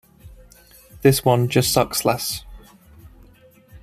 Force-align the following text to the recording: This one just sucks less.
This 1.03 1.23
one 1.23 1.47
just 1.47 1.71
sucks 1.71 2.03
less. 2.03 2.43